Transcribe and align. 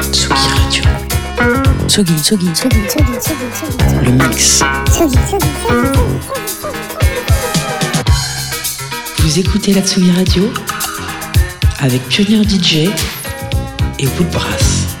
Tsugi, 0.00 0.80
Tsugi, 1.86 2.14
Tsugi, 2.22 2.46
Tsugi, 2.54 2.80
Tsugi, 2.88 3.04
le 4.02 4.10
mix. 4.12 4.62
Vous 9.18 9.38
écoutez 9.38 9.74
la 9.74 9.82
Tsugi 9.82 10.10
Radio 10.12 10.50
avec 11.80 12.00
Pionnier 12.08 12.42
DJ 12.44 12.88
et 13.98 14.06
Woodbrass. 14.18 14.96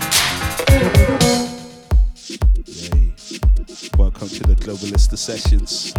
Welcome 3.98 4.28
to 4.28 4.44
the 4.44 4.54
Globalista 4.54 5.16
Sessions 5.16 5.94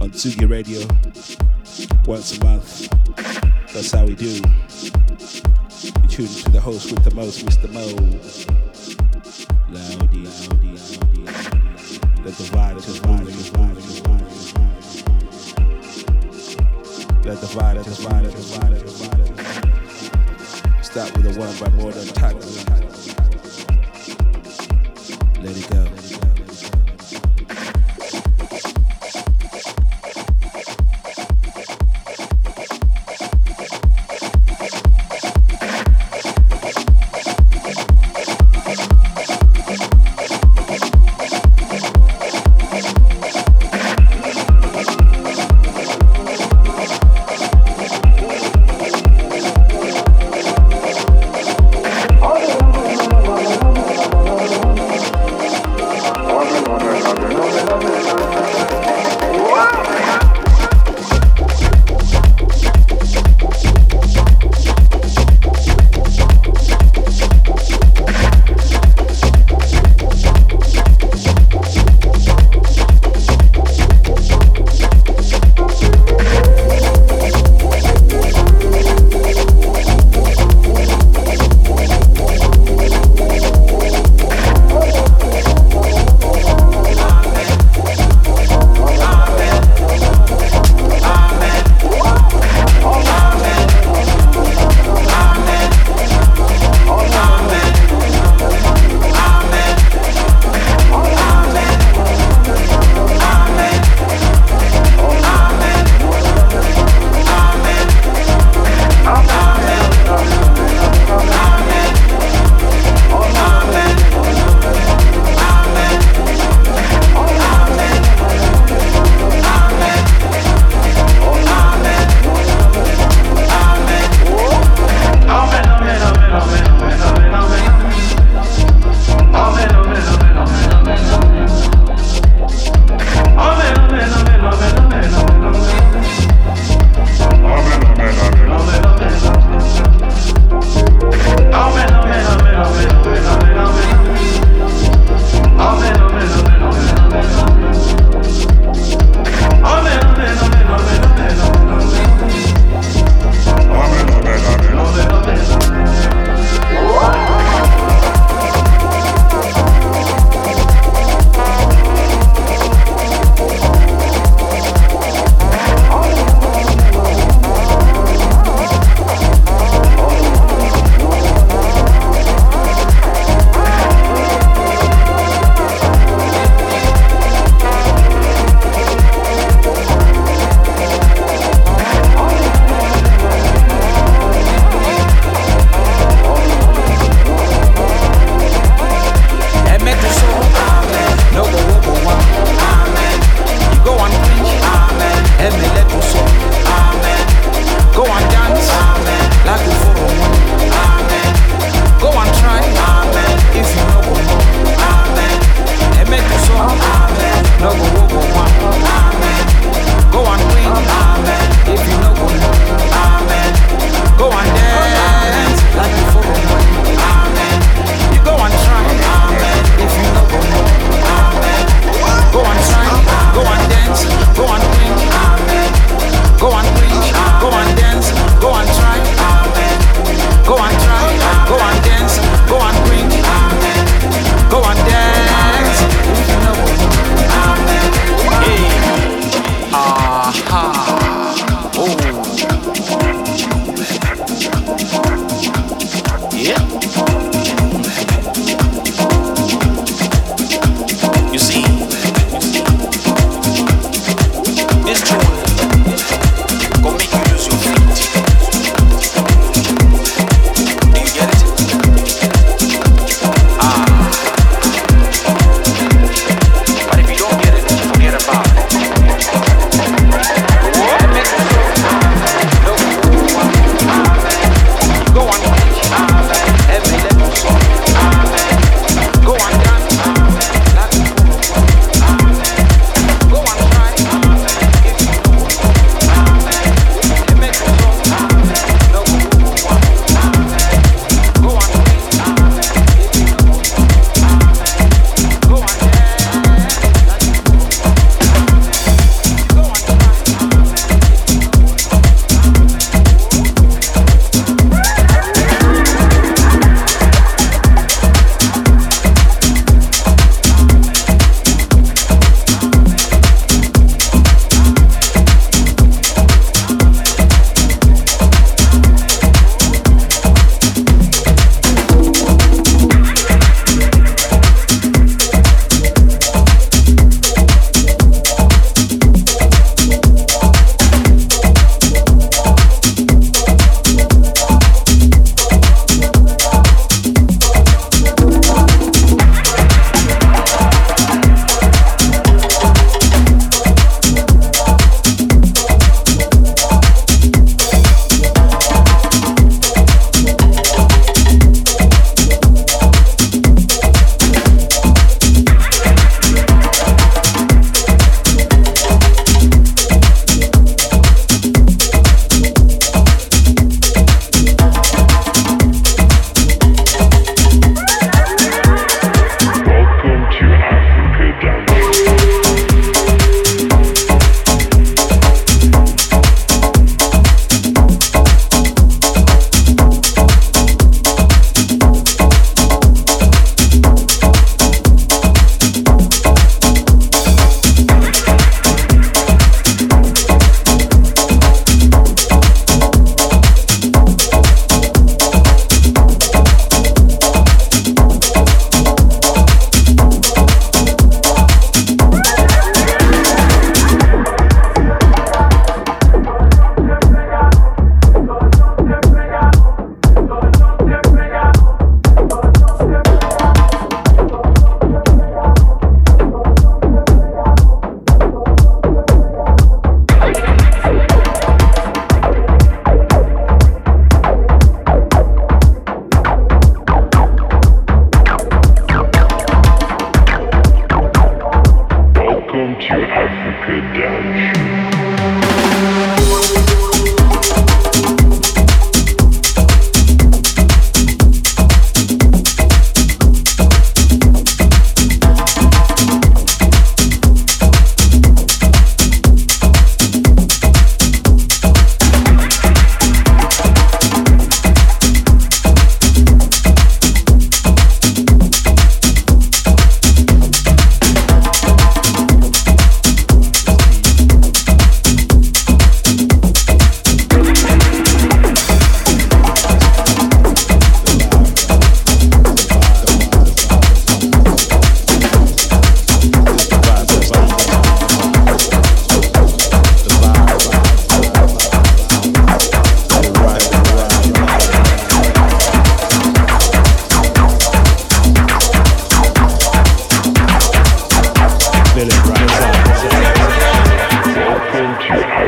on 0.00 0.08
Tsugi 0.10 0.46
Radio. 0.46 0.80
Once 2.08 2.36
a 2.36 2.44
month, 2.44 2.88
that's 3.72 3.92
how 3.92 4.04
we 4.04 4.16
do. 4.16 4.42
You 6.12 6.28
tune 6.28 6.44
to 6.44 6.50
the 6.50 6.60
host 6.60 6.92
with 6.92 7.04
the 7.04 7.14
most, 7.14 7.46
Mr. 7.46 7.72
Mo. 7.72 7.86
Loudy, 9.70 10.26
loudy, 10.26 10.68
loudy, 10.68 11.16
loudy. 11.16 11.24
Let 12.22 12.34
the 12.36 12.44
vibe, 12.52 12.84
just 12.84 13.02
vibe, 13.02 13.32
just 13.32 13.52
vibe, 13.54 13.74
just 13.76 14.04
vibe. 14.04 14.28
Let 17.24 17.40
the 17.40 17.46
vibe, 17.46 17.84
just 17.84 18.02
vibe, 18.02 18.30
just 18.30 18.52
vibe. 18.52 19.24
Start 20.84 21.16
with 21.16 21.34
a 21.34 21.40
one 21.40 21.56
by 21.58 21.70
more 21.80 21.92
than 21.92 22.06
tackle. 22.08 22.52
Let 25.42 25.56
it 25.56 25.70
go. 25.70 25.91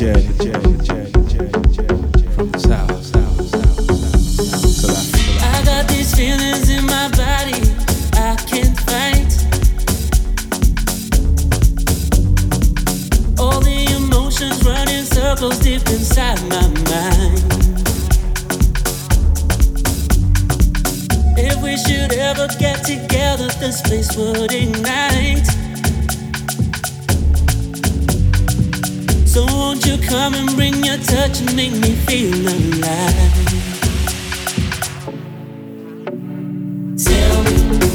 Yeah. 0.00 0.77
Tuned 37.48 37.87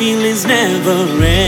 feelings 0.00 0.46
never 0.46 1.22
end. 1.22 1.39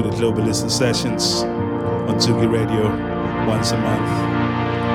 To 0.00 0.08
the 0.08 0.16
Globalista 0.16 0.70
Sessions 0.70 1.42
on 2.08 2.16
Tsugi 2.16 2.48
Radio 2.50 2.88
once 3.46 3.72
a 3.72 3.76
month. 3.76 4.08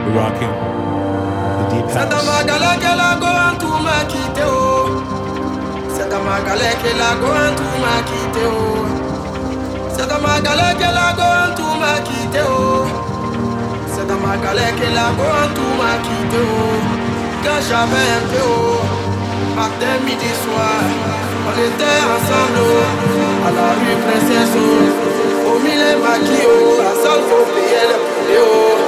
We're 0.08 0.18
rocking 0.18 0.50
the 0.50 1.66
deep 1.70 1.86
house. 1.94 2.10
Matin, 19.56 20.04
midi, 20.06 20.32
soir. 20.44 20.84
On 21.48 21.54
était 21.54 22.02
ensemble 22.16 22.60
À 23.46 23.52
la 23.52 23.70
rue 23.80 23.98
Princesse 24.04 24.58
Au 25.46 25.60
milieu 25.60 25.98
maquillot 26.04 26.82
La 26.84 26.94
salle 27.02 27.24
faut 27.30 27.46
payer 27.54 27.86
le 27.88 27.98
poulet 28.12 28.85